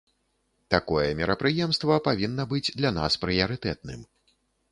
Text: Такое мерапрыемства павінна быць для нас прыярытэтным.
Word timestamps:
Такое 0.75 1.03
мерапрыемства 1.19 1.97
павінна 2.09 2.47
быць 2.53 2.73
для 2.79 2.91
нас 2.97 3.21
прыярытэтным. 3.27 4.01